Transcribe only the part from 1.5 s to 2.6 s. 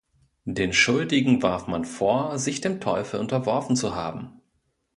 man vor, sich